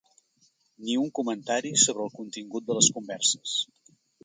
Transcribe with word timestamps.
Ni 0.87 0.95
un 1.01 1.11
comentari 1.19 1.75
sobre 1.83 2.05
el 2.07 2.11
contingut 2.17 2.67
de 2.73 2.81
les 2.81 2.91
converses. 2.99 3.57